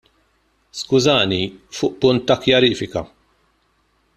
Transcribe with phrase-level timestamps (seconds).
[0.77, 1.39] Skużani,
[1.81, 3.05] fuq punt ta' kjarifika.